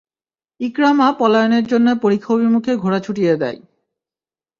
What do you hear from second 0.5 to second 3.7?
ইকরামা পলায়নের জন্য পরিখা অভিমুখে ঘোড়া ছুটিয়ে দেয়।